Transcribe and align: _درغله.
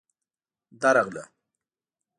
_درغله. 0.81 1.23